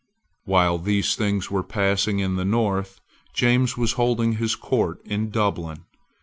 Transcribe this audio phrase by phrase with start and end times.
[0.45, 2.99] While these things were passing in the North,
[3.35, 5.85] James was holding his court at Dublin.